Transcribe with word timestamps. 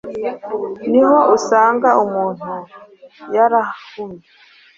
ni 0.89 1.01
ho 1.07 1.17
usanga 1.35 1.89
umuntu 2.03 2.51
yarahumye, 3.35 4.23